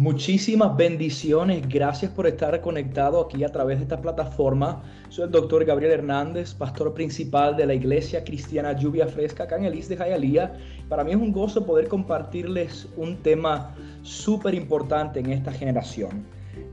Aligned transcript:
Muchísimas 0.00 0.78
bendiciones, 0.78 1.68
gracias 1.68 2.10
por 2.10 2.26
estar 2.26 2.58
conectado 2.62 3.20
aquí 3.20 3.44
a 3.44 3.52
través 3.52 3.76
de 3.76 3.82
esta 3.82 4.00
plataforma. 4.00 4.82
Soy 5.10 5.26
el 5.26 5.30
doctor 5.30 5.62
Gabriel 5.66 5.92
Hernández, 5.92 6.54
pastor 6.54 6.94
principal 6.94 7.54
de 7.54 7.66
la 7.66 7.74
Iglesia 7.74 8.24
Cristiana 8.24 8.72
Lluvia 8.72 9.06
Fresca 9.06 9.42
acá 9.42 9.58
en 9.58 9.66
el 9.66 9.78
de 9.86 9.98
Jayalía. 9.98 10.54
Para 10.88 11.04
mí 11.04 11.10
es 11.10 11.18
un 11.18 11.32
gozo 11.32 11.66
poder 11.66 11.86
compartirles 11.88 12.88
un 12.96 13.18
tema 13.18 13.74
súper 14.00 14.54
importante 14.54 15.20
en 15.20 15.32
esta 15.32 15.52
generación. 15.52 16.24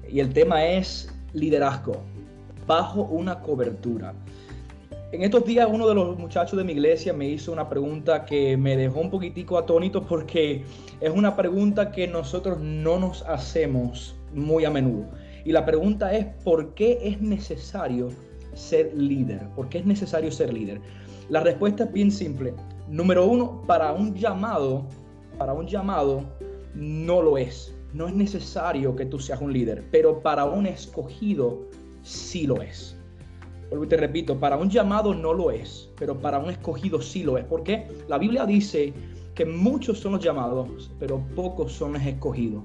Y 0.09 0.21
el 0.21 0.31
tema 0.31 0.65
es 0.65 1.13
liderazgo 1.33 1.97
bajo 2.65 3.01
una 3.01 3.41
cobertura. 3.41 4.13
En 5.13 5.23
estos 5.23 5.45
días 5.45 5.69
uno 5.71 5.87
de 5.87 5.95
los 5.95 6.17
muchachos 6.17 6.57
de 6.57 6.65
mi 6.65 6.73
iglesia 6.73 7.13
me 7.13 7.29
hizo 7.29 7.53
una 7.53 7.69
pregunta 7.69 8.25
que 8.25 8.57
me 8.57 8.75
dejó 8.75 8.99
un 8.99 9.09
poquitico 9.09 9.57
atónito 9.57 10.05
porque 10.05 10.65
es 10.99 11.09
una 11.09 11.33
pregunta 11.33 11.93
que 11.93 12.09
nosotros 12.09 12.59
no 12.59 12.99
nos 12.99 13.21
hacemos 13.21 14.17
muy 14.33 14.65
a 14.65 14.69
menudo. 14.69 15.05
Y 15.45 15.53
la 15.53 15.63
pregunta 15.63 16.13
es, 16.13 16.25
¿por 16.43 16.73
qué 16.73 16.99
es 17.01 17.21
necesario 17.21 18.09
ser 18.53 18.93
líder? 18.97 19.47
¿Por 19.55 19.69
qué 19.69 19.77
es 19.77 19.85
necesario 19.85 20.29
ser 20.29 20.51
líder? 20.51 20.81
La 21.29 21.39
respuesta 21.39 21.85
es 21.85 21.93
bien 21.93 22.11
simple. 22.11 22.53
Número 22.89 23.25
uno, 23.25 23.63
para 23.65 23.93
un 23.93 24.13
llamado, 24.13 24.87
para 25.37 25.53
un 25.53 25.67
llamado 25.67 26.25
no 26.75 27.21
lo 27.21 27.37
es. 27.37 27.73
No 27.93 28.09
es 28.09 28.13
necesario 28.13 28.93
que 28.97 29.05
tú 29.05 29.19
seas 29.19 29.39
un 29.39 29.53
líder, 29.53 29.85
pero 29.89 30.21
para 30.21 30.43
un 30.43 30.65
escogido 30.65 31.61
sí 32.01 32.45
lo 32.45 32.61
es. 32.61 32.96
Vuelvo 33.69 33.85
y 33.85 33.87
te 33.87 33.97
repito, 33.97 34.39
para 34.39 34.57
un 34.57 34.69
llamado 34.69 35.13
no 35.13 35.33
lo 35.33 35.51
es, 35.51 35.89
pero 35.97 36.17
para 36.19 36.39
un 36.39 36.49
escogido 36.49 37.01
sí 37.01 37.23
lo 37.23 37.37
es. 37.37 37.45
Porque 37.45 37.87
la 38.07 38.17
Biblia 38.17 38.45
dice 38.45 38.93
que 39.35 39.45
muchos 39.45 39.99
son 39.99 40.13
los 40.13 40.23
llamados, 40.23 40.89
pero 40.99 41.21
pocos 41.35 41.73
son 41.73 41.93
los 41.93 42.01
escogidos. 42.01 42.63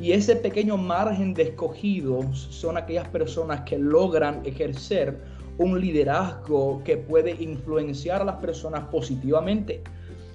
Y 0.00 0.12
ese 0.12 0.36
pequeño 0.36 0.76
margen 0.76 1.34
de 1.34 1.42
escogidos 1.42 2.38
son 2.50 2.76
aquellas 2.76 3.08
personas 3.08 3.62
que 3.62 3.78
logran 3.78 4.40
ejercer 4.44 5.20
un 5.58 5.80
liderazgo 5.80 6.82
que 6.84 6.96
puede 6.96 7.32
influenciar 7.42 8.22
a 8.22 8.24
las 8.24 8.36
personas 8.36 8.84
positivamente. 8.88 9.82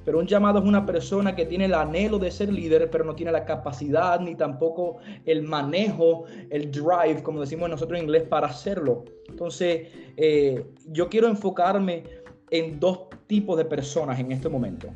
Pero 0.06 0.20
un 0.20 0.28
llamado 0.28 0.60
es 0.60 0.66
una 0.66 0.86
persona 0.86 1.36
que 1.36 1.46
tiene 1.46 1.66
el 1.66 1.74
anhelo 1.74 2.20
de 2.20 2.32
ser 2.32 2.52
líder, 2.52 2.90
pero 2.90 3.04
no 3.04 3.16
tiene 3.16 3.32
la 3.32 3.46
capacidad 3.46 4.20
ni 4.20 4.36
tampoco 4.36 4.98
el 5.26 5.44
manejo, 5.44 6.26
el 6.50 6.72
drive, 6.72 7.22
como 7.24 7.42
decimos 7.42 7.70
nosotros 7.70 7.98
en 8.00 8.06
inglés, 8.06 8.24
para 8.24 8.48
hacerlo. 8.48 9.06
Entonces, 9.28 9.88
eh, 10.18 10.66
yo 10.88 11.10
quiero 11.10 11.28
enfocarme 11.28 12.04
en 12.52 12.80
dos 12.80 13.02
tipos 13.28 13.58
de 13.58 13.66
personas 13.66 14.20
en 14.20 14.32
este 14.32 14.50
momento. 14.50 14.88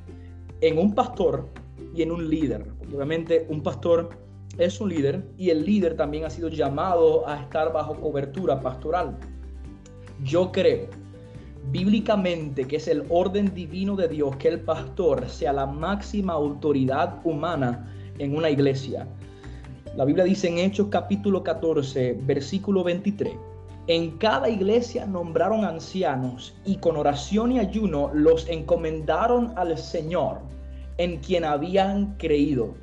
En 0.62 0.78
un 0.78 0.96
pastor 0.96 1.50
y 1.94 2.02
en 2.02 2.12
un 2.12 2.30
líder. 2.30 2.66
obviamente 2.94 3.46
un 3.50 3.62
pastor 3.62 4.10
es 4.58 4.80
un 4.80 4.90
líder 4.90 5.24
y 5.38 5.50
el 5.50 5.66
líder 5.66 5.96
también 5.96 6.26
ha 6.26 6.30
sido 6.30 6.48
llamado 6.48 7.28
a 7.28 7.42
estar 7.42 7.72
bajo 7.74 8.00
cobertura 8.00 8.60
pastoral. 8.60 9.18
Yo 10.24 10.52
creo 10.52 10.88
bíblicamente 11.72 12.66
que 12.66 12.78
es 12.78 12.88
el 12.88 13.06
orden 13.10 13.54
divino 13.54 13.96
de 13.96 14.08
Dios 14.08 14.36
que 14.38 14.48
el 14.48 14.60
pastor 14.60 15.30
sea 15.30 15.54
la 15.54 15.66
máxima 15.66 16.34
autoridad 16.34 17.20
humana 17.24 17.94
en 18.20 18.36
una 18.36 18.50
iglesia. 18.50 19.08
La 19.96 20.06
Biblia 20.06 20.26
dice 20.26 20.48
en 20.48 20.58
Hechos 20.58 20.88
capítulo 20.90 21.44
14, 21.44 22.20
versículo 22.26 22.84
23. 22.84 23.34
En 23.88 24.18
cada 24.18 24.50
iglesia 24.50 25.06
nombraron 25.06 25.66
ancianos 25.66 26.56
y 26.66 26.78
con 26.78 26.96
oración 26.96 27.52
y 27.52 27.60
ayuno 27.60 28.10
los 28.14 28.48
encomendaron 28.48 29.54
al 29.56 29.78
Señor 29.78 30.40
en 30.98 31.18
quien 31.18 31.44
habían 31.44 32.16
creído. 32.18 32.74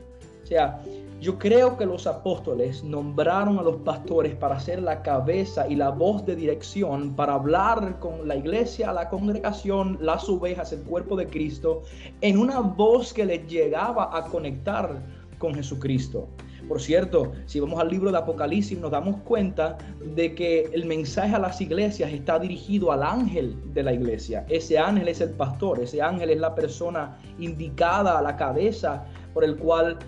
O 0.42 0.46
sea, 0.46 0.80
yo 1.20 1.38
creo 1.38 1.76
que 1.76 1.84
los 1.84 2.06
apóstoles 2.06 2.82
nombraron 2.82 3.58
a 3.58 3.62
los 3.62 3.76
pastores 3.76 4.34
para 4.34 4.58
ser 4.58 4.82
la 4.82 5.02
cabeza 5.02 5.68
y 5.68 5.76
la 5.76 5.90
voz 5.90 6.24
de 6.24 6.34
dirección, 6.34 7.14
para 7.14 7.34
hablar 7.34 7.98
con 7.98 8.26
la 8.26 8.36
iglesia, 8.36 8.92
la 8.92 9.10
congregación, 9.10 9.98
las 10.00 10.28
ovejas, 10.30 10.72
el 10.72 10.82
cuerpo 10.82 11.16
de 11.16 11.26
Cristo, 11.26 11.82
en 12.22 12.38
una 12.38 12.60
voz 12.60 13.12
que 13.12 13.26
les 13.26 13.46
llegaba 13.46 14.16
a 14.16 14.24
conectar 14.26 15.02
con 15.38 15.54
Jesucristo. 15.54 16.26
Por 16.68 16.80
cierto, 16.80 17.32
si 17.46 17.58
vamos 17.58 17.80
al 17.80 17.90
libro 17.90 18.12
de 18.12 18.18
Apocalipsis 18.18 18.78
nos 18.78 18.90
damos 18.90 19.16
cuenta 19.22 19.76
de 20.14 20.34
que 20.34 20.70
el 20.72 20.86
mensaje 20.86 21.34
a 21.34 21.38
las 21.38 21.60
iglesias 21.60 22.12
está 22.12 22.38
dirigido 22.38 22.92
al 22.92 23.02
ángel 23.02 23.56
de 23.74 23.82
la 23.82 23.92
iglesia. 23.92 24.46
Ese 24.48 24.78
ángel 24.78 25.08
es 25.08 25.20
el 25.20 25.30
pastor, 25.30 25.80
ese 25.80 26.00
ángel 26.00 26.30
es 26.30 26.38
la 26.38 26.54
persona 26.54 27.18
indicada 27.38 28.18
a 28.18 28.22
la 28.22 28.36
cabeza 28.36 29.04
por 29.34 29.44
el 29.44 29.56
cual 29.56 29.98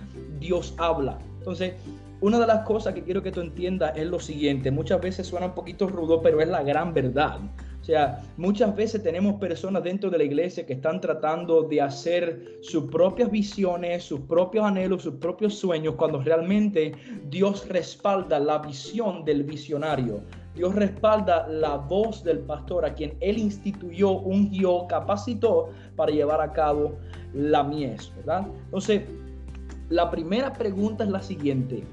Dios 0.42 0.75
habla. 0.76 1.19
Entonces, 1.38 1.75
una 2.20 2.38
de 2.38 2.47
las 2.47 2.60
cosas 2.66 2.94
que 2.94 3.03
quiero 3.03 3.22
que 3.22 3.32
tú 3.32 3.41
entiendas 3.41 3.97
es 3.97 4.06
lo 4.06 4.20
siguiente. 4.20 4.70
Muchas 4.70 5.00
veces 5.00 5.26
suena 5.26 5.47
un 5.47 5.54
poquito 5.54 5.88
rudo, 5.88 6.22
pero 6.22 6.41
es 6.41 6.48
la 6.48 6.62
gran 6.62 6.94
verdad. 6.94 7.38
O 7.80 7.84
sea, 7.84 8.22
muchas 8.36 8.76
veces 8.76 9.02
tenemos 9.02 9.41
personas 9.41 9.82
dentro 9.82 10.08
de 10.08 10.19
la 10.19 10.22
iglesia 10.22 10.64
que 10.64 10.75
están 10.75 11.00
tratando 11.00 11.64
de 11.64 11.81
hacer 11.81 12.58
sus 12.60 12.84
propias 12.84 13.28
visiones, 13.28 14.04
sus 14.04 14.20
propios 14.20 14.64
anhelos, 14.64 15.02
sus 15.02 15.14
propios 15.14 15.56
sueños, 15.56 15.97
cuando 15.97 16.20
realmente 16.22 16.92
Dios 17.28 17.69
respalda 17.69 18.38
la 18.38 18.58
visión 18.58 19.25
del 19.25 19.42
visionario. 19.42 20.20
Dios 20.54 20.76
respalda 20.76 21.48
la 21.48 21.76
voz 21.76 22.22
del 22.22 22.38
pastor 22.41 22.84
a 22.84 22.94
quien 22.94 23.14
él 23.19 23.36
instituyó, 23.38 24.10
ungió, 24.10 24.86
capacitó 24.86 25.70
para 25.97 26.12
llevar 26.12 26.41
a 26.41 26.52
cabo 26.52 26.92
la 27.34 27.64
mies, 27.64 28.12
¿verdad? 28.16 28.47
Entonces, 28.66 29.02
la 29.92 30.10
primera 30.10 30.54
pregunta 30.54 31.04
es 31.04 31.10
la 31.10 31.20
siguiente. 31.20 31.84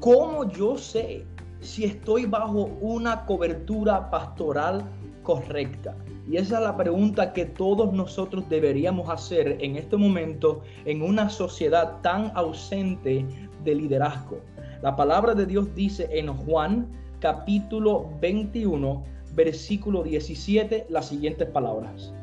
¿Cómo 0.00 0.50
yo 0.50 0.78
sé 0.78 1.26
si 1.60 1.84
estoy 1.84 2.24
bajo 2.24 2.70
una 2.80 3.26
cobertura 3.26 4.08
pastoral 4.10 4.82
correcta? 5.22 5.94
Y 6.26 6.38
esa 6.38 6.56
es 6.56 6.62
la 6.62 6.78
pregunta 6.78 7.34
que 7.34 7.44
todos 7.44 7.92
nosotros 7.92 8.48
deberíamos 8.48 9.10
hacer 9.10 9.58
en 9.60 9.76
este 9.76 9.98
momento 9.98 10.62
en 10.86 11.02
una 11.02 11.28
sociedad 11.28 12.00
tan 12.00 12.32
ausente 12.34 13.26
de 13.62 13.74
liderazgo. 13.74 14.40
La 14.82 14.96
palabra 14.96 15.34
de 15.34 15.44
Dios 15.44 15.74
dice 15.74 16.08
en 16.12 16.34
Juan 16.34 16.90
capítulo 17.20 18.08
21, 18.18 19.04
versículo 19.34 20.02
17, 20.04 20.86
las 20.88 21.08
siguientes 21.08 21.50
palabras. 21.50 22.14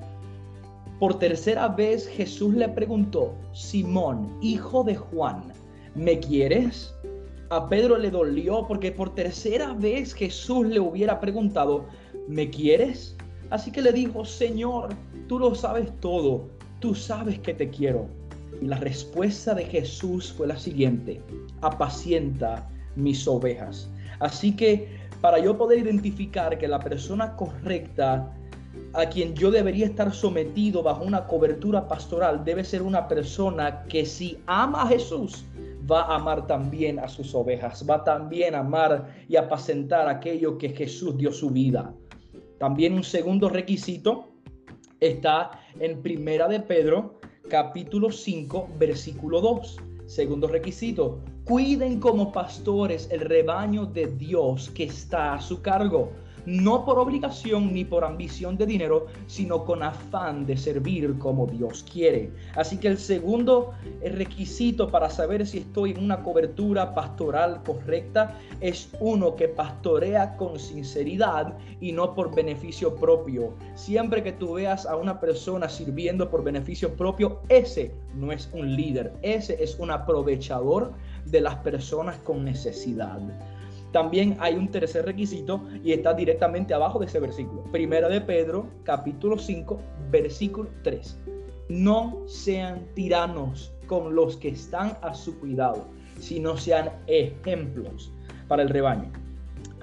Por 0.99 1.19
tercera 1.19 1.67
vez 1.67 2.07
Jesús 2.07 2.53
le 2.53 2.69
preguntó, 2.69 3.33
Simón, 3.51 4.37
hijo 4.41 4.83
de 4.83 4.95
Juan, 4.95 5.51
¿me 5.95 6.19
quieres? 6.19 6.93
A 7.49 7.67
Pedro 7.67 7.97
le 7.97 8.09
dolió 8.09 8.65
porque 8.67 8.91
por 8.91 9.13
tercera 9.13 9.73
vez 9.73 10.13
Jesús 10.13 10.67
le 10.67 10.79
hubiera 10.79 11.19
preguntado, 11.19 11.85
¿me 12.27 12.49
quieres? 12.49 13.15
Así 13.49 13.71
que 13.71 13.81
le 13.81 13.91
dijo, 13.91 14.23
Señor, 14.23 14.89
tú 15.27 15.39
lo 15.39 15.53
sabes 15.53 15.91
todo, 15.99 16.47
tú 16.79 16.95
sabes 16.95 17.37
que 17.39 17.53
te 17.53 17.69
quiero. 17.69 18.07
Y 18.61 18.65
la 18.65 18.77
respuesta 18.77 19.53
de 19.53 19.65
Jesús 19.65 20.31
fue 20.31 20.47
la 20.47 20.57
siguiente, 20.57 21.21
apacienta 21.61 22.67
mis 22.95 23.27
ovejas. 23.27 23.89
Así 24.19 24.55
que 24.55 24.87
para 25.21 25.39
yo 25.39 25.57
poder 25.57 25.79
identificar 25.79 26.57
que 26.57 26.67
la 26.67 26.79
persona 26.79 27.35
correcta 27.35 28.33
a 28.93 29.07
quien 29.07 29.33
yo 29.33 29.49
debería 29.49 29.87
estar 29.87 30.13
sometido 30.13 30.83
bajo 30.83 31.03
una 31.03 31.25
cobertura 31.25 31.87
pastoral 31.87 32.43
debe 32.45 32.63
ser 32.63 32.83
una 32.83 33.07
persona 33.07 33.83
que 33.85 34.05
si 34.05 34.37
ama 34.45 34.83
a 34.83 34.87
Jesús, 34.87 35.45
va 35.89 36.03
a 36.03 36.15
amar 36.15 36.45
también 36.47 36.99
a 36.99 37.07
sus 37.07 37.33
ovejas, 37.33 37.85
va 37.89 38.03
también 38.03 38.55
a 38.55 38.59
amar 38.59 39.15
y 39.27 39.35
apacentar 39.35 40.07
aquello 40.07 40.57
que 40.57 40.69
Jesús 40.69 41.17
dio 41.17 41.31
su 41.31 41.49
vida. 41.49 41.93
También 42.59 42.93
un 42.93 43.03
segundo 43.03 43.49
requisito 43.49 44.29
está 44.99 45.51
en 45.79 46.01
Primera 46.01 46.47
de 46.47 46.59
Pedro, 46.59 47.19
capítulo 47.49 48.11
5, 48.11 48.69
versículo 48.77 49.41
2. 49.41 49.77
Segundo 50.05 50.47
requisito, 50.47 51.19
cuiden 51.45 51.99
como 51.99 52.31
pastores 52.31 53.09
el 53.11 53.21
rebaño 53.21 53.85
de 53.85 54.07
Dios 54.07 54.69
que 54.69 54.83
está 54.83 55.33
a 55.33 55.41
su 55.41 55.61
cargo 55.61 56.11
no 56.45 56.85
por 56.85 56.99
obligación 56.99 57.73
ni 57.73 57.85
por 57.85 58.03
ambición 58.03 58.57
de 58.57 58.65
dinero, 58.65 59.07
sino 59.27 59.63
con 59.65 59.83
afán 59.83 60.45
de 60.45 60.57
servir 60.57 61.17
como 61.19 61.47
Dios 61.47 61.85
quiere. 61.91 62.31
Así 62.55 62.77
que 62.77 62.87
el 62.87 62.97
segundo 62.97 63.73
requisito 64.01 64.89
para 64.89 65.09
saber 65.09 65.45
si 65.45 65.59
estoy 65.59 65.91
en 65.91 66.03
una 66.03 66.23
cobertura 66.23 66.93
pastoral 66.93 67.61
correcta 67.63 68.37
es 68.61 68.89
uno 68.99 69.35
que 69.35 69.47
pastorea 69.47 70.35
con 70.37 70.59
sinceridad 70.59 71.57
y 71.79 71.91
no 71.91 72.13
por 72.13 72.33
beneficio 72.33 72.95
propio. 72.95 73.53
Siempre 73.75 74.23
que 74.23 74.33
tú 74.33 74.53
veas 74.53 74.85
a 74.85 74.95
una 74.95 75.19
persona 75.19 75.69
sirviendo 75.69 76.29
por 76.29 76.43
beneficio 76.43 76.93
propio, 76.95 77.41
ese 77.49 77.91
no 78.15 78.31
es 78.31 78.49
un 78.53 78.75
líder, 78.75 79.13
ese 79.21 79.61
es 79.63 79.77
un 79.79 79.91
aprovechador 79.91 80.93
de 81.25 81.41
las 81.41 81.55
personas 81.57 82.17
con 82.17 82.43
necesidad. 82.43 83.19
También 83.93 84.35
hay 84.39 84.55
un 84.55 84.69
tercer 84.69 85.05
requisito 85.05 85.63
y 85.83 85.91
está 85.93 86.15
directamente 86.15 86.73
abajo 86.73 86.97
de 86.97 87.05
ese 87.05 87.19
versículo. 87.19 87.63
Primera 87.71 88.09
de 88.09 88.19
Pedro, 88.21 88.67
capítulo 88.83 89.37
5, 89.37 89.79
versículo 90.09 90.67
3. 90.83 91.19
No 91.69 92.23
sean 92.25 92.87
tiranos 92.95 93.71
con 93.85 94.15
los 94.15 94.35
que 94.37 94.49
están 94.49 94.97
a 95.03 95.13
su 95.13 95.39
cuidado, 95.39 95.85
sino 96.19 96.57
sean 96.57 96.89
ejemplos 97.05 98.11
para 98.47 98.63
el 98.63 98.69
rebaño. 98.69 99.11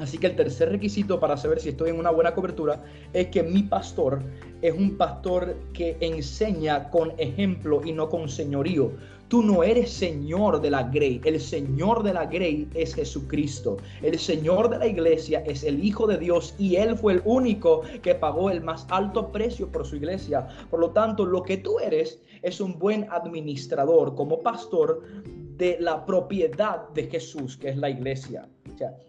Así 0.01 0.17
que 0.17 0.29
el 0.29 0.37
tercer 0.37 0.71
requisito 0.71 1.21
para 1.21 1.37
saber 1.37 1.61
si 1.61 1.69
estoy 1.69 1.91
en 1.91 1.99
una 1.99 2.11
buena 2.11 2.35
cobertura 2.35 2.83
es 3.13 3.27
que 3.27 3.43
mi 3.43 3.63
pastor 3.63 4.23
es 4.63 4.75
un 4.75 4.97
pastor 4.97 5.57
que 5.75 5.97
enseña 6.01 6.89
con 6.89 7.13
ejemplo 7.19 7.83
y 7.85 7.93
no 7.93 8.09
con 8.09 8.29
señorío. 8.29 8.93
Tú 9.29 9.43
no 9.43 9.63
eres 9.63 9.91
señor 9.93 10.61
de 10.61 10.71
la 10.71 10.85
grey, 10.85 11.21
el 11.25 11.39
señor 11.39 12.03
de 12.03 12.15
la 12.15 12.27
grey 12.27 12.67
es 12.75 12.95
Jesucristo. 12.95 13.77
El 14.03 14.19
señor 14.19 14.71
de 14.71 14.79
la 14.79 14.87
iglesia 14.87 15.41
es 15.47 15.63
el 15.63 15.85
Hijo 15.85 16.07
de 16.07 16.19
Dios 16.19 16.55
y 16.59 16.77
Él 16.77 16.97
fue 16.97 17.13
el 17.13 17.23
único 17.25 17.83
que 18.03 18.15
pagó 18.15 18.51
el 18.51 18.63
más 18.63 18.87
alto 18.89 19.31
precio 19.31 19.71
por 19.71 19.87
su 19.87 19.97
iglesia. 19.97 20.49
Por 20.71 20.81
lo 20.81 20.91
tanto, 20.91 21.27
lo 21.27 21.43
que 21.43 21.59
tú 21.59 21.79
eres 21.79 22.21
es 22.43 22.61
un 22.61 22.79
buen 22.79 23.07
administrador 23.11 24.15
como 24.15 24.41
pastor 24.41 25.03
de 25.59 25.77
la 25.79 26.07
propiedad 26.07 26.89
de 26.89 27.05
Jesús, 27.05 27.57
que 27.57 27.69
es 27.69 27.77
la 27.77 27.91
iglesia. 27.91 28.49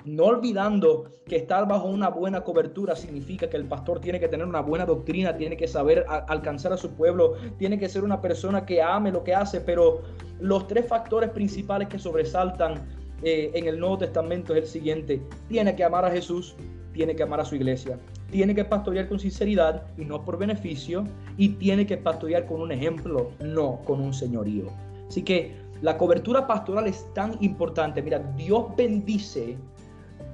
No 0.06 0.26
olvidando 0.26 1.12
que 1.26 1.38
estar 1.38 1.68
bajo 1.68 1.88
una 1.88 2.10
buena 2.10 2.42
cobertura 2.42 2.96
significa 2.96 3.50
que 3.50 3.58
el 3.58 3.66
pastor 3.66 4.00
tiene 4.02 4.20
que 4.20 4.28
tener 4.28 4.46
una 4.46 4.62
buena 4.62 4.86
doctrina, 4.86 5.36
tiene 5.38 5.58
que 5.58 5.68
saber 5.68 6.06
alcanzar 6.08 6.74
a 6.74 6.78
su 6.78 6.92
pueblo, 6.92 7.36
tiene 7.58 7.80
que 7.80 7.90
ser 7.90 8.04
una 8.04 8.22
persona 8.22 8.66
que 8.66 8.82
ame 8.82 9.12
lo 9.12 9.24
que 9.24 9.34
hace, 9.34 9.62
pero 9.62 10.02
los 10.40 10.68
tres 10.68 10.88
factores 10.88 11.30
principales 11.30 11.88
que 11.88 12.00
sobresaltan 12.00 12.88
eh, 13.24 13.52
en 13.54 13.68
el 13.68 13.80
Nuevo 13.80 14.00
Testamento 14.00 14.54
es 14.54 14.64
el 14.64 14.68
siguiente. 14.68 15.22
Tiene 15.48 15.76
que 15.76 15.84
amar 15.84 16.06
a 16.06 16.12
Jesús, 16.12 16.56
tiene 16.94 17.16
que 17.16 17.24
amar 17.24 17.40
a 17.40 17.46
su 17.46 17.56
iglesia, 17.56 17.98
tiene 18.32 18.56
que 18.56 18.66
pastorear 18.66 19.08
con 19.08 19.20
sinceridad 19.20 19.84
y 19.98 20.06
no 20.06 20.26
por 20.26 20.38
beneficio, 20.38 21.06
y 21.38 21.50
tiene 21.50 21.86
que 21.86 21.98
pastorear 21.98 22.46
con 22.46 22.62
un 22.62 22.72
ejemplo, 22.72 23.32
no 23.40 23.80
con 23.86 24.02
un 24.02 24.14
señorío. 24.14 24.66
Así 25.08 25.24
que 25.24 25.61
la 25.82 25.98
cobertura 25.98 26.46
pastoral 26.46 26.88
es 26.88 27.12
tan 27.14 27.38
importante. 27.42 28.02
Mira, 28.02 28.20
Dios 28.38 28.66
bendice 28.76 29.58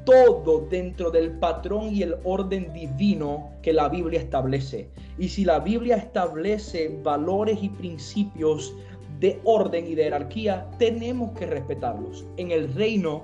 todo 0.06 0.66
dentro 0.70 1.12
del 1.12 1.32
patrón 1.40 1.94
y 1.94 2.04
el 2.04 2.16
orden 2.24 2.72
divino 2.74 3.50
que 3.62 3.74
la 3.74 3.90
Biblia 3.90 4.20
establece. 4.20 4.90
Y 5.18 5.30
si 5.30 5.46
la 5.46 5.60
Biblia 5.60 5.98
establece 5.98 7.00
valores 7.04 7.60
y 7.62 7.70
principios 7.70 8.74
de 9.20 9.40
orden 9.44 9.88
y 9.88 9.96
de 9.96 10.04
jerarquía, 10.04 10.70
tenemos 10.78 11.32
que 11.32 11.46
respetarlos. 11.46 12.26
En 12.38 12.52
el 12.52 12.74
reino, 12.74 13.24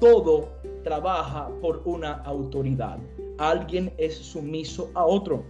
todo 0.00 0.48
trabaja 0.84 1.50
por 1.60 1.82
una 1.84 2.12
autoridad. 2.22 2.98
Alguien 3.38 3.92
es 3.98 4.14
sumiso 4.16 4.90
a 4.94 5.04
otro. 5.04 5.44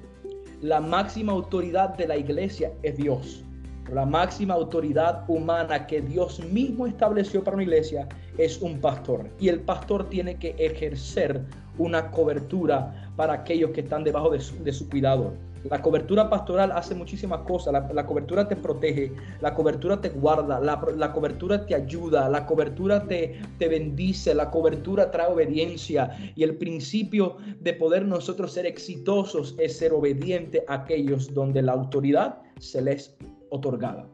La 0.62 0.80
máxima 0.80 1.32
autoridad 1.32 1.96
de 1.96 2.06
la 2.06 2.16
iglesia 2.16 2.72
es 2.82 2.96
Dios. 2.96 3.45
La 3.92 4.04
máxima 4.04 4.54
autoridad 4.54 5.24
humana 5.28 5.86
que 5.86 6.00
Dios 6.00 6.40
mismo 6.44 6.88
estableció 6.88 7.44
para 7.44 7.54
una 7.54 7.62
iglesia 7.62 8.08
es 8.36 8.60
un 8.60 8.80
pastor. 8.80 9.30
Y 9.38 9.48
el 9.48 9.60
pastor 9.60 10.08
tiene 10.08 10.36
que 10.36 10.56
ejercer 10.58 11.40
una 11.78 12.10
cobertura 12.10 13.12
para 13.14 13.34
aquellos 13.34 13.70
que 13.70 13.82
están 13.82 14.02
debajo 14.02 14.30
de 14.30 14.72
su, 14.72 14.88
cuidado. 14.88 15.34
La 15.70 15.82
cobertura 15.82 16.28
pastoral 16.28 16.72
hace 16.72 16.96
muchísimas 16.96 17.40
cosas. 17.42 17.72
La, 17.92 18.06
cobertura 18.06 18.48
te 18.48 18.56
protege, 18.56 19.12
la 19.40 19.54
cobertura 19.54 20.00
te 20.00 20.08
guarda, 20.08 20.58
la, 20.58 21.12
cobertura 21.12 21.64
te 21.64 21.76
ayuda, 21.76 22.28
la 22.28 22.44
cobertura 22.44 23.06
te, 23.06 23.40
te 23.58 23.68
bendice, 23.68 24.34
la 24.34 24.50
cobertura 24.50 25.12
trae 25.12 25.32
obediencia. 25.32 26.10
Y 26.34 26.42
el 26.42 26.56
principio 26.56 27.36
de 27.60 27.72
poder 27.72 28.04
nosotros 28.04 28.52
ser 28.52 28.66
exitosos 28.66 29.54
es 29.58 29.76
ser 29.76 29.92
obediente 29.92 30.64
a 30.66 30.74
aquellos 30.74 31.32
donde 31.32 31.62
la 31.62 31.72
autoridad 31.72 32.42
se 32.58 32.82
les 32.82 33.16
otorgada. 33.50 34.08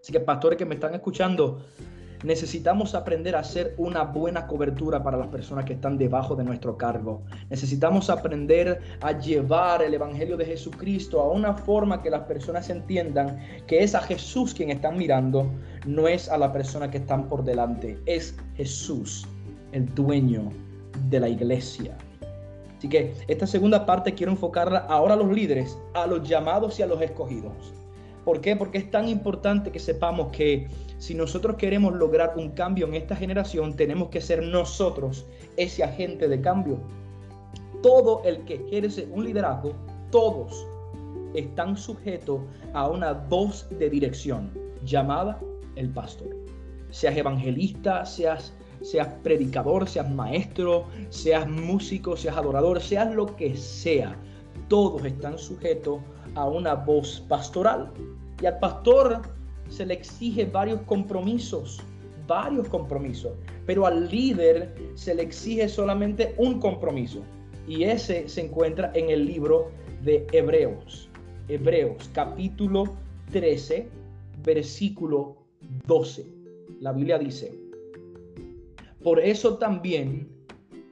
Así 0.00 0.12
que 0.12 0.20
pastores 0.20 0.58
que 0.58 0.66
me 0.66 0.74
están 0.74 0.94
escuchando, 0.94 1.60
necesitamos 2.24 2.94
aprender 2.94 3.36
a 3.36 3.40
hacer 3.40 3.74
una 3.76 4.02
buena 4.02 4.46
cobertura 4.46 5.02
para 5.02 5.16
las 5.16 5.28
personas 5.28 5.66
que 5.66 5.74
están 5.74 5.98
debajo 5.98 6.34
de 6.34 6.42
nuestro 6.42 6.76
cargo. 6.76 7.22
Necesitamos 7.50 8.08
aprender 8.10 8.80
a 9.00 9.12
llevar 9.12 9.82
el 9.82 9.94
Evangelio 9.94 10.36
de 10.36 10.46
Jesucristo 10.46 11.20
a 11.20 11.30
una 11.30 11.54
forma 11.54 12.02
que 12.02 12.10
las 12.10 12.22
personas 12.22 12.70
entiendan 12.70 13.38
que 13.66 13.82
es 13.82 13.94
a 13.94 14.00
Jesús 14.00 14.54
quien 14.54 14.70
están 14.70 14.96
mirando, 14.96 15.50
no 15.86 16.08
es 16.08 16.28
a 16.28 16.38
la 16.38 16.52
persona 16.52 16.90
que 16.90 16.98
están 16.98 17.28
por 17.28 17.44
delante, 17.44 17.98
es 18.06 18.34
Jesús, 18.56 19.26
el 19.72 19.94
dueño 19.94 20.50
de 21.10 21.20
la 21.20 21.28
iglesia. 21.28 21.96
Así 22.78 22.88
que 22.88 23.14
esta 23.28 23.46
segunda 23.46 23.84
parte 23.84 24.14
quiero 24.14 24.32
enfocarla 24.32 24.80
ahora 24.88 25.14
a 25.14 25.16
los 25.16 25.30
líderes, 25.30 25.78
a 25.94 26.06
los 26.06 26.26
llamados 26.26 26.78
y 26.78 26.82
a 26.82 26.86
los 26.86 27.00
escogidos. 27.00 27.74
¿Por 28.24 28.40
qué? 28.40 28.56
Porque 28.56 28.78
es 28.78 28.90
tan 28.90 29.08
importante 29.08 29.70
que 29.70 29.78
sepamos 29.78 30.32
que 30.32 30.68
si 30.98 31.14
nosotros 31.14 31.56
queremos 31.56 31.94
lograr 31.94 32.34
un 32.36 32.50
cambio 32.50 32.86
en 32.86 32.94
esta 32.94 33.14
generación, 33.14 33.76
tenemos 33.76 34.08
que 34.08 34.20
ser 34.20 34.42
nosotros 34.42 35.26
ese 35.56 35.84
agente 35.84 36.28
de 36.28 36.40
cambio. 36.40 36.78
Todo 37.82 38.22
el 38.24 38.44
que 38.44 38.54
ejerce 38.54 39.06
un 39.10 39.24
liderazgo, 39.24 39.72
todos 40.10 40.66
están 41.34 41.76
sujetos 41.76 42.40
a 42.72 42.88
una 42.88 43.12
voz 43.12 43.68
de 43.78 43.90
dirección 43.90 44.50
llamada 44.84 45.38
el 45.76 45.90
pastor. 45.90 46.28
Seas 46.90 47.16
evangelista, 47.16 48.06
seas, 48.06 48.54
seas 48.80 49.08
predicador, 49.22 49.88
seas 49.88 50.10
maestro, 50.10 50.86
seas 51.10 51.46
músico, 51.48 52.16
seas 52.16 52.36
adorador, 52.36 52.80
seas 52.80 53.12
lo 53.14 53.36
que 53.36 53.56
sea, 53.56 54.16
todos 54.68 55.04
están 55.04 55.38
sujetos 55.38 56.00
a 56.23 56.23
una 56.42 56.74
voz 56.74 57.24
pastoral. 57.28 57.92
Y 58.42 58.46
al 58.46 58.58
pastor 58.58 59.22
se 59.68 59.86
le 59.86 59.94
exige 59.94 60.44
varios 60.44 60.80
compromisos, 60.82 61.80
varios 62.26 62.68
compromisos, 62.68 63.32
pero 63.66 63.86
al 63.86 64.08
líder 64.10 64.74
se 64.94 65.14
le 65.14 65.22
exige 65.22 65.68
solamente 65.68 66.34
un 66.38 66.58
compromiso. 66.60 67.20
Y 67.66 67.84
ese 67.84 68.28
se 68.28 68.42
encuentra 68.42 68.90
en 68.94 69.10
el 69.10 69.26
libro 69.26 69.70
de 70.02 70.26
Hebreos. 70.32 71.08
Hebreos 71.48 72.10
capítulo 72.12 72.84
13, 73.30 73.88
versículo 74.44 75.36
12. 75.86 76.26
La 76.80 76.92
Biblia 76.92 77.18
dice, 77.18 77.58
por 79.02 79.20
eso 79.20 79.58
también 79.58 80.33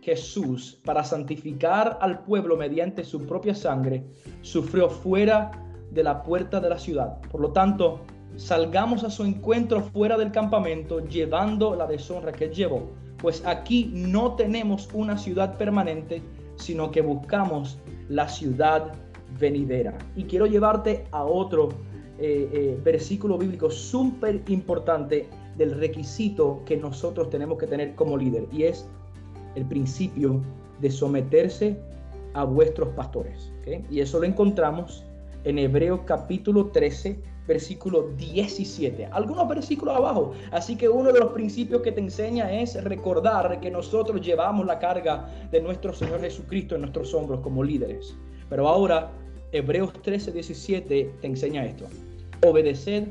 Jesús, 0.03 0.81
para 0.85 1.05
santificar 1.05 1.97
al 2.01 2.25
pueblo 2.25 2.57
mediante 2.57 3.05
su 3.05 3.25
propia 3.25 3.55
sangre, 3.55 4.05
sufrió 4.41 4.91
fuera 4.91 5.53
de 5.93 6.03
la 6.03 6.25
puerta 6.25 6.61
de 6.61 6.69
la 6.69 6.79
ciudad. 6.79 7.21
Por 7.31 7.41
lo 7.41 7.53
tanto, 7.53 8.01
salgamos 8.37 9.05
a 9.05 9.11
su 9.11 9.25
encuentro 9.25 9.81
fuera 9.81 10.19
del 10.19 10.33
campamento 10.33 11.07
llevando 11.07 11.77
la 11.77 11.87
deshonra 11.87 12.33
que 12.33 12.49
llevó. 12.49 12.91
Pues 13.19 13.45
aquí 13.47 13.93
no 13.95 14.35
tenemos 14.35 14.89
una 14.93 15.17
ciudad 15.17 15.57
permanente, 15.57 16.21
sino 16.57 16.91
que 16.91 17.01
buscamos 17.01 17.79
la 18.09 18.29
ciudad 18.29 18.93
venidera. 19.39 19.97
Y 20.17 20.25
quiero 20.25 20.47
llevarte 20.47 21.05
a 21.13 21.25
otro 21.25 21.69
eh, 22.19 22.51
eh, 22.53 22.81
versículo 22.83 23.39
bíblico 23.39 23.71
súper 23.71 24.43
importante 24.49 25.29
del 25.57 25.79
requisito 25.79 26.63
que 26.67 26.77
nosotros 26.77 27.31
tenemos 27.31 27.57
que 27.59 27.69
tener 27.69 27.95
como 27.95 28.17
líder. 28.17 28.49
Y 28.51 28.65
es 28.65 28.89
el 29.55 29.65
principio 29.67 30.41
de 30.81 30.91
someterse 30.91 31.77
a 32.35 32.45
vuestros 32.45 32.89
pastores. 32.91 33.53
Y 33.91 34.01
eso 34.01 34.19
lo 34.19 34.25
encontramos 34.25 35.05
en 35.45 35.59
Hebreos 35.59 36.01
capítulo 36.05 36.67
13, 36.67 37.21
versículo 37.47 38.09
17. 38.17 39.07
Algunos 39.07 39.49
versículos 39.49 39.97
abajo. 39.97 40.33
Así 40.51 40.77
que 40.77 40.89
uno 40.89 41.13
de 41.13 41.21
los 41.21 41.33
principios 41.33 41.83
que 41.83 41.93
te 41.93 42.01
enseña 42.01 42.53
es 42.53 42.83
recordar 42.85 43.61
que 43.61 43.71
nosotros 43.71 44.21
llevamos 44.21 44.67
la 44.67 44.79
carga 44.79 45.29
de 45.51 45.61
nuestro 45.61 45.93
Señor 45.93 46.21
Jesucristo 46.21 46.75
en 46.75 46.83
nuestros 46.83 47.13
hombros 47.15 47.41
como 47.41 47.63
líderes. 47.63 48.17
Pero 48.49 48.69
ahora, 48.69 49.11
Hebreos 49.53 49.93
13, 50.03 50.33
17 50.33 51.15
te 51.21 51.27
enseña 51.27 51.65
esto. 51.65 51.87
Obedeced 52.45 53.09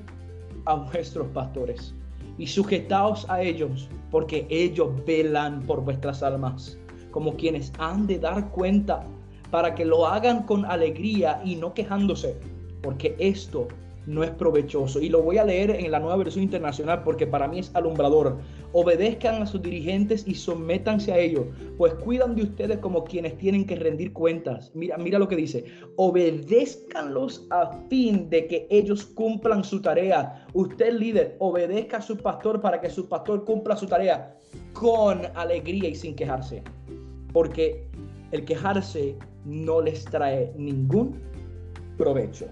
a 0.65 0.75
vuestros 0.75 1.27
pastores 1.29 1.93
y 2.37 2.47
sujetaos 2.47 3.29
a 3.29 3.41
ellos, 3.41 3.89
porque 4.09 4.47
ellos 4.49 4.89
velan 5.05 5.61
por 5.63 5.81
vuestras 5.81 6.23
almas, 6.23 6.77
como 7.11 7.35
quienes 7.35 7.71
han 7.77 8.07
de 8.07 8.19
dar 8.19 8.49
cuenta 8.51 9.05
para 9.49 9.75
que 9.75 9.85
lo 9.85 10.07
hagan 10.07 10.43
con 10.43 10.65
alegría 10.65 11.41
y 11.43 11.55
no 11.55 11.73
quejándose, 11.73 12.37
porque 12.81 13.15
esto 13.19 13.67
no 14.07 14.23
es 14.23 14.31
provechoso. 14.31 14.99
Y 14.99 15.09
lo 15.09 15.21
voy 15.21 15.37
a 15.37 15.45
leer 15.45 15.71
en 15.71 15.91
la 15.91 15.99
nueva 15.99 16.17
versión 16.17 16.43
internacional 16.43 17.03
porque 17.03 17.27
para 17.27 17.47
mí 17.47 17.59
es 17.59 17.75
alumbrador. 17.75 18.37
Obedezcan 18.73 19.41
a 19.41 19.45
sus 19.45 19.61
dirigentes 19.61 20.23
y 20.27 20.35
sométanse 20.35 21.11
a 21.11 21.17
ellos, 21.17 21.45
pues 21.77 21.93
cuidan 21.95 22.35
de 22.35 22.43
ustedes 22.43 22.77
como 22.77 23.03
quienes 23.03 23.37
tienen 23.37 23.65
que 23.65 23.75
rendir 23.75 24.13
cuentas. 24.13 24.71
Mira, 24.73 24.97
mira 24.97 25.19
lo 25.19 25.27
que 25.27 25.35
dice. 25.35 25.65
Obedezcanlos 25.97 27.45
a 27.49 27.71
fin 27.89 28.29
de 28.29 28.47
que 28.47 28.67
ellos 28.69 29.05
cumplan 29.05 29.63
su 29.63 29.81
tarea. 29.81 30.45
Usted 30.53 30.93
líder, 30.93 31.35
obedezca 31.39 31.97
a 31.97 32.01
su 32.01 32.17
pastor 32.17 32.61
para 32.61 32.79
que 32.79 32.89
su 32.89 33.07
pastor 33.07 33.43
cumpla 33.43 33.75
su 33.75 33.87
tarea 33.87 34.37
con 34.73 35.21
alegría 35.35 35.89
y 35.89 35.95
sin 35.95 36.15
quejarse. 36.15 36.63
Porque 37.33 37.87
el 38.31 38.45
quejarse 38.45 39.15
no 39.45 39.81
les 39.81 40.05
trae 40.05 40.53
ningún 40.55 41.19
provecho. 41.97 42.47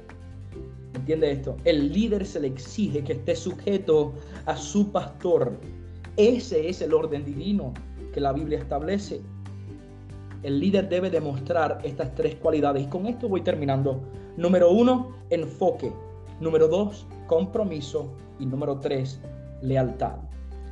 ¿Entiende 0.94 1.32
esto? 1.32 1.56
El 1.66 1.94
líder 1.94 2.26
se 2.26 2.40
le 2.40 2.48
exige 2.48 3.04
que 3.04 3.14
esté 3.14 3.36
sujeto 3.36 4.14
a 4.46 4.56
su 4.56 4.92
pastor. 4.92 5.60
Ese 6.20 6.68
es 6.68 6.82
el 6.82 6.94
orden 6.94 7.24
divino 7.24 7.74
que 8.14 8.20
la 8.20 8.34
Biblia 8.34 8.60
establece. 8.60 9.22
El 10.44 10.60
líder 10.60 10.90
debe 10.90 11.10
demostrar 11.10 11.80
estas 11.86 12.14
tres 12.14 12.36
cualidades. 12.36 12.84
Y 12.84 12.88
con 12.88 13.06
esto 13.06 13.30
voy 13.30 13.40
terminando. 13.40 14.02
Número 14.36 14.70
uno, 14.70 15.16
enfoque. 15.30 15.94
Número 16.42 16.68
dos, 16.68 17.08
compromiso. 17.28 18.12
Y 18.38 18.46
número 18.46 18.80
tres, 18.80 19.22
lealtad. 19.62 20.18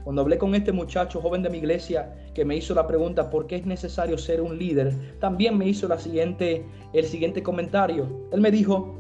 Cuando 0.04 0.22
hablé 0.22 0.38
con 0.38 0.54
este 0.54 0.74
muchacho 0.74 1.22
joven 1.22 1.44
de 1.44 1.50
mi 1.50 1.60
iglesia 1.60 2.14
que 2.34 2.44
me 2.44 2.58
hizo 2.58 2.76
la 2.76 2.86
pregunta 2.86 3.30
por 3.30 3.48
qué 3.48 3.56
es 3.56 3.66
necesario 3.66 4.18
ser 4.18 4.42
un 4.42 4.60
líder, 4.60 4.94
también 5.22 5.58
me 5.58 5.70
hizo 5.70 5.88
el 5.88 7.06
siguiente 7.06 7.42
comentario. 7.42 8.06
Él 8.34 8.42
me 8.42 8.52
dijo, 8.52 8.98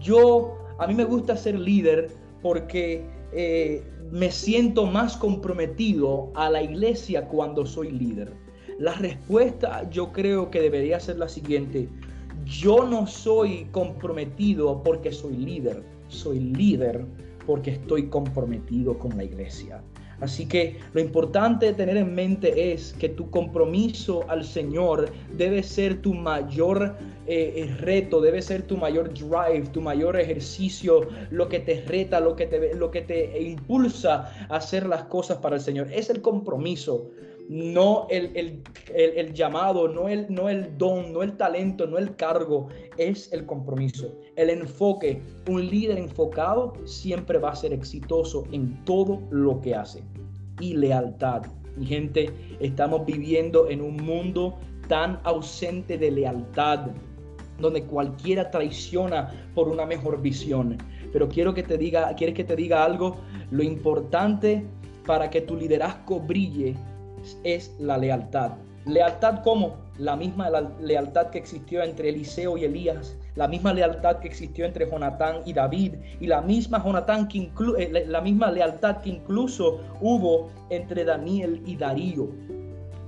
yo, 0.00 0.56
a 0.78 0.86
mí 0.86 0.94
me 0.94 1.04
gusta 1.04 1.36
ser 1.36 1.58
líder 1.58 2.10
porque 2.40 3.04
eh, 3.34 3.82
me 4.10 4.30
siento 4.30 4.86
más 4.86 5.16
comprometido 5.16 6.30
a 6.34 6.50
la 6.50 6.62
iglesia 6.62 7.26
cuando 7.26 7.66
soy 7.66 7.90
líder. 7.90 8.32
La 8.78 8.94
respuesta 8.94 9.88
yo 9.90 10.12
creo 10.12 10.50
que 10.50 10.60
debería 10.60 11.00
ser 11.00 11.18
la 11.18 11.28
siguiente. 11.28 11.88
Yo 12.44 12.84
no 12.84 13.06
soy 13.06 13.66
comprometido 13.72 14.82
porque 14.82 15.12
soy 15.12 15.36
líder. 15.36 15.82
Soy 16.08 16.38
líder 16.38 17.04
porque 17.46 17.72
estoy 17.72 18.08
comprometido 18.08 18.98
con 18.98 19.16
la 19.16 19.24
iglesia. 19.24 19.82
Así 20.24 20.46
que 20.46 20.78
lo 20.94 21.00
importante 21.00 21.66
de 21.66 21.74
tener 21.74 21.98
en 21.98 22.14
mente 22.14 22.72
es 22.72 22.94
que 22.94 23.10
tu 23.10 23.30
compromiso 23.30 24.24
al 24.28 24.42
Señor 24.44 25.10
debe 25.36 25.62
ser 25.62 26.00
tu 26.00 26.14
mayor 26.14 26.96
eh, 27.26 27.52
eh, 27.56 27.76
reto, 27.78 28.22
debe 28.22 28.40
ser 28.40 28.62
tu 28.62 28.78
mayor 28.78 29.12
drive, 29.12 29.68
tu 29.72 29.82
mayor 29.82 30.18
ejercicio, 30.18 31.08
lo 31.30 31.48
que 31.48 31.60
te 31.60 31.82
reta, 31.82 32.20
lo 32.20 32.36
que 32.36 32.46
te, 32.46 32.74
lo 32.74 32.90
que 32.90 33.02
te 33.02 33.42
impulsa 33.42 34.30
a 34.48 34.56
hacer 34.56 34.86
las 34.86 35.04
cosas 35.04 35.36
para 35.38 35.56
el 35.56 35.62
Señor. 35.62 35.92
Es 35.92 36.08
el 36.08 36.22
compromiso 36.22 37.10
no 37.48 38.06
el, 38.10 38.62
llamado, 39.34 39.88
no 39.88 40.08
el, 40.08 40.26
no 40.28 40.48
el 40.48 40.76
don, 40.78 41.12
no 41.12 41.22
el 41.22 41.36
talento, 41.36 41.86
no 41.86 41.98
el 41.98 42.16
cargo, 42.16 42.68
es 42.96 43.32
el 43.32 43.44
compromiso, 43.44 44.18
el 44.36 44.50
enfoque. 44.50 45.20
Un 45.48 45.68
líder 45.68 45.98
enfocado 45.98 46.72
siempre 46.84 47.38
va 47.38 47.50
a 47.50 47.56
ser 47.56 47.72
exitoso 47.72 48.44
en 48.52 48.82
todo 48.84 49.20
lo 49.30 49.60
que 49.60 49.74
hace. 49.74 50.02
Y 50.60 50.74
lealtad. 50.74 51.42
Mi 51.76 51.86
gente, 51.86 52.30
estamos 52.60 53.04
viviendo 53.04 53.68
en 53.68 53.80
un 53.80 53.96
mundo 53.96 54.58
tan 54.88 55.20
ausente 55.24 55.98
de 55.98 56.10
lealtad, 56.10 56.86
donde 57.58 57.84
cualquiera 57.84 58.50
traiciona 58.50 59.50
por 59.54 59.68
una 59.68 59.84
mejor 59.84 60.20
visión. 60.20 60.78
Pero 61.12 61.28
quiero 61.28 61.52
que 61.52 61.62
te 61.62 61.76
diga, 61.76 62.14
quieres 62.14 62.36
que 62.36 62.44
te 62.44 62.56
diga 62.56 62.84
algo, 62.84 63.16
lo 63.50 63.62
importante 63.62 64.64
para 65.06 65.30
que 65.30 65.40
tu 65.40 65.56
liderazgo 65.56 66.20
brille 66.20 66.74
es 67.42 67.74
la 67.78 67.98
lealtad. 67.98 68.52
Lealtad 68.86 69.42
como 69.42 69.76
la 69.98 70.16
misma 70.16 70.50
lealtad 70.80 71.30
que 71.30 71.38
existió 71.38 71.82
entre 71.82 72.10
Eliseo 72.10 72.58
y 72.58 72.64
Elías, 72.64 73.16
la 73.36 73.48
misma 73.48 73.72
lealtad 73.72 74.18
que 74.18 74.28
existió 74.28 74.64
entre 74.64 74.90
Jonatán 74.90 75.36
y 75.46 75.52
David, 75.52 75.94
y 76.20 76.26
la 76.26 76.42
misma, 76.42 76.82
Jonatán 76.82 77.28
que 77.28 77.50
eh, 77.78 78.04
la 78.06 78.20
misma 78.20 78.50
lealtad 78.50 78.98
que 78.98 79.10
incluso 79.10 79.80
hubo 80.00 80.50
entre 80.70 81.04
Daniel 81.04 81.62
y 81.64 81.76
Darío. 81.76 82.28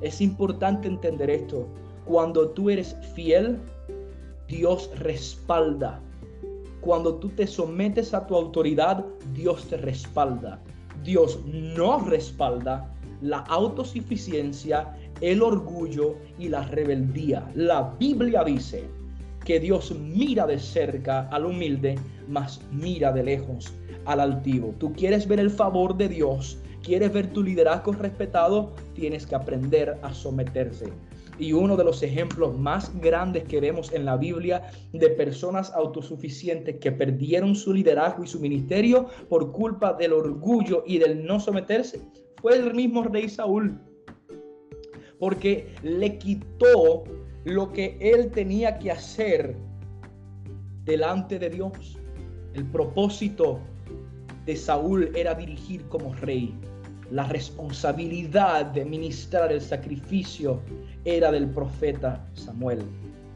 Es 0.00 0.20
importante 0.20 0.88
entender 0.88 1.30
esto. 1.30 1.66
Cuando 2.04 2.50
tú 2.50 2.70
eres 2.70 2.96
fiel, 3.14 3.58
Dios 4.46 4.90
respalda. 4.98 6.00
Cuando 6.80 7.16
tú 7.16 7.30
te 7.30 7.46
sometes 7.46 8.14
a 8.14 8.26
tu 8.26 8.36
autoridad, 8.36 9.04
Dios 9.34 9.66
te 9.68 9.76
respalda. 9.76 10.60
Dios 11.02 11.40
no 11.44 11.98
respalda 12.00 12.92
la 13.20 13.38
autosuficiencia, 13.38 14.96
el 15.20 15.42
orgullo 15.42 16.16
y 16.38 16.48
la 16.48 16.62
rebeldía. 16.62 17.50
La 17.54 17.94
Biblia 17.98 18.44
dice 18.44 18.84
que 19.44 19.60
Dios 19.60 19.92
mira 19.92 20.46
de 20.46 20.58
cerca 20.58 21.28
al 21.28 21.46
humilde, 21.46 21.94
mas 22.28 22.60
mira 22.72 23.12
de 23.12 23.22
lejos 23.22 23.72
al 24.04 24.20
altivo. 24.20 24.74
Tú 24.78 24.92
quieres 24.92 25.26
ver 25.28 25.40
el 25.40 25.50
favor 25.50 25.96
de 25.96 26.08
Dios, 26.08 26.58
quieres 26.82 27.12
ver 27.12 27.32
tu 27.32 27.42
liderazgo 27.42 27.92
respetado, 27.92 28.74
tienes 28.94 29.26
que 29.26 29.36
aprender 29.36 29.98
a 30.02 30.12
someterse. 30.12 30.92
Y 31.38 31.52
uno 31.52 31.76
de 31.76 31.84
los 31.84 32.02
ejemplos 32.02 32.58
más 32.58 32.90
grandes 33.00 33.44
que 33.44 33.60
vemos 33.60 33.92
en 33.92 34.04
la 34.04 34.16
Biblia 34.16 34.70
de 34.92 35.10
personas 35.10 35.70
autosuficientes 35.74 36.76
que 36.80 36.92
perdieron 36.92 37.54
su 37.54 37.74
liderazgo 37.74 38.24
y 38.24 38.26
su 38.26 38.40
ministerio 38.40 39.06
por 39.28 39.52
culpa 39.52 39.92
del 39.92 40.14
orgullo 40.14 40.82
y 40.86 40.98
del 40.98 41.26
no 41.26 41.38
someterse 41.38 42.00
fue 42.40 42.56
el 42.56 42.74
mismo 42.74 43.02
rey 43.04 43.28
Saúl. 43.28 43.78
Porque 45.18 45.74
le 45.82 46.18
quitó 46.18 47.04
lo 47.44 47.72
que 47.72 47.96
él 48.00 48.30
tenía 48.30 48.78
que 48.78 48.90
hacer 48.90 49.56
delante 50.84 51.38
de 51.38 51.50
Dios. 51.50 51.98
El 52.54 52.64
propósito 52.64 53.60
de 54.46 54.56
Saúl 54.56 55.10
era 55.14 55.34
dirigir 55.34 55.86
como 55.88 56.14
rey. 56.14 56.54
La 57.10 57.24
responsabilidad 57.24 58.66
de 58.66 58.84
ministrar 58.84 59.52
el 59.52 59.60
sacrificio 59.60 60.60
era 61.04 61.30
del 61.30 61.48
profeta 61.50 62.26
Samuel. 62.34 62.80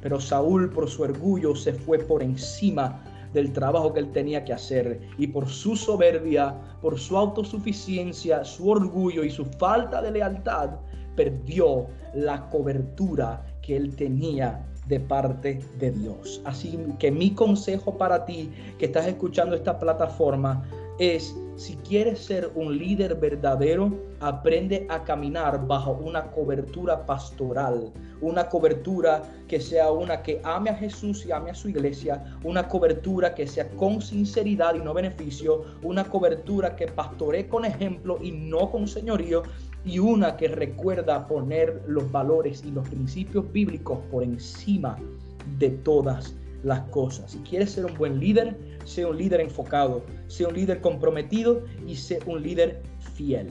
Pero 0.01 0.21
Saúl 0.21 0.71
por 0.71 0.89
su 0.89 1.03
orgullo 1.03 1.55
se 1.55 1.73
fue 1.73 1.99
por 1.99 2.23
encima 2.23 3.05
del 3.33 3.53
trabajo 3.53 3.93
que 3.93 4.01
él 4.01 4.13
tenía 4.13 4.45
que 4.45 4.53
hacer. 4.53 5.01
Y 5.19 5.29
por 5.29 5.49
su 5.49 5.77
soberbia, 5.77 6.55
por 6.81 6.99
su 6.99 7.17
autosuficiencia, 7.17 8.45
su 8.45 8.69
orgullo 8.71 9.25
y 9.25 9.31
su 9.31 9.45
falta 9.45 10.03
de 10.03 10.13
lealtad, 10.13 10.71
perdió 11.17 11.87
la 12.15 12.49
cobertura 12.49 13.45
que 13.63 13.77
él 13.77 13.95
tenía 13.95 14.67
de 14.87 15.01
parte 15.01 15.61
de 15.79 15.93
Dios. 15.93 16.41
Así 16.45 16.79
que 16.99 17.11
mi 17.11 17.31
consejo 17.31 17.97
para 17.97 18.25
ti 18.25 18.51
que 18.79 18.87
estás 18.87 19.07
escuchando 19.07 19.55
esta 19.55 19.79
plataforma 19.79 20.65
es, 20.99 21.37
si 21.61 21.77
quieres 21.77 22.21
ser 22.21 22.51
un 22.55 22.79
líder 22.79 23.17
verdadero, 23.17 23.93
aprende 24.21 24.87
a 24.89 25.05
caminar 25.05 25.67
bajo 25.67 25.93
una 25.93 26.31
cobertura 26.31 27.05
pastoral, 27.05 27.93
una 28.23 28.49
cobertura 28.49 29.23
que 29.47 29.61
sea 29.61 29.93
una 29.93 30.23
que 30.23 30.41
ame 30.43 30.71
a 30.71 30.75
Jesús 30.75 31.27
y 31.27 31.33
ame 31.33 31.51
a 31.51 31.55
su 31.55 31.69
iglesia, 31.69 32.25
una 32.45 32.67
cobertura 32.67 33.35
que 33.35 33.47
sea 33.47 33.69
con 33.73 34.01
sinceridad 34.01 34.75
y 34.75 34.79
no 34.79 34.95
beneficio, 34.95 35.67
una 35.83 36.05
cobertura 36.05 36.75
que 36.75 36.87
pastoree 36.87 37.47
con 37.47 37.67
ejemplo 37.67 38.17
y 38.23 38.33
no 38.33 38.71
con 38.71 38.89
señorío, 38.89 39.43
y 39.85 39.99
una 39.99 40.39
que 40.39 40.49
recuerda 40.49 41.27
poner 41.27 41.83
los 41.87 42.11
valores 42.11 42.65
y 42.65 42.71
los 42.71 42.89
principios 42.89 43.53
bíblicos 43.53 43.99
por 44.11 44.23
encima 44.23 44.97
de 45.59 45.69
todas 45.69 46.35
las 46.63 46.81
cosas. 46.89 47.33
Si 47.33 47.39
quieres 47.41 47.73
ser 47.73 47.85
un 47.85 47.95
buen 47.97 48.19
líder, 48.19 48.57
sea 48.85 49.09
un 49.09 49.19
líder 49.19 49.41
enfocado, 49.41 50.05
sea 50.29 50.49
un 50.49 50.55
líder 50.55 50.81
comprometido 50.81 51.65
y 51.87 51.97
sea 51.97 52.19
un 52.27 52.43
líder 52.43 52.83
fiel. 53.15 53.49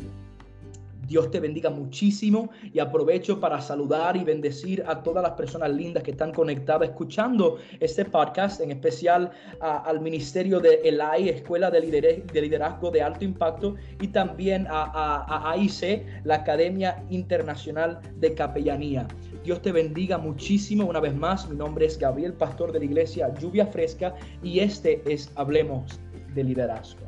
Dios 1.09 1.31
te 1.31 1.39
bendiga 1.39 1.71
muchísimo 1.71 2.51
y 2.71 2.77
aprovecho 2.77 3.39
para 3.39 3.59
saludar 3.59 4.15
y 4.15 4.23
bendecir 4.23 4.83
a 4.87 5.01
todas 5.01 5.23
las 5.23 5.31
personas 5.31 5.71
lindas 5.71 6.03
que 6.03 6.11
están 6.11 6.31
conectadas 6.31 6.89
escuchando 6.89 7.57
este 7.79 8.05
podcast, 8.05 8.61
en 8.61 8.69
especial 8.69 9.31
al 9.59 9.99
ministerio 10.01 10.59
de 10.59 10.81
ELAI, 10.83 11.29
Escuela 11.29 11.71
de, 11.71 11.81
Liderazgo 11.81 12.91
de 12.91 13.01
Alto 13.01 13.25
Impacto, 13.25 13.75
y 13.99 14.09
también 14.09 14.67
a, 14.69 14.83
a 14.83 15.51
AIC, 15.51 16.05
la 16.25 16.35
Academia 16.35 17.03
Internacional 17.09 17.99
de 18.17 18.35
Capellanía. 18.35 19.07
Dios 19.43 19.63
te 19.63 19.71
bendiga 19.71 20.19
muchísimo 20.19 20.85
una 20.85 20.99
vez 20.99 21.15
más. 21.15 21.49
Mi 21.49 21.55
nombre 21.55 21.87
es 21.87 21.97
Gabriel, 21.97 22.33
pastor 22.33 22.71
de 22.71 22.79
la 22.79 22.85
iglesia 22.85 23.33
Lluvia 23.39 23.65
Fresca, 23.65 24.13
y 24.43 24.59
este 24.59 25.01
es 25.11 25.31
Hablemos 25.35 25.99
de 26.35 26.43
Liderazgo. 26.43 27.07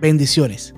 Bendiciones. 0.00 0.74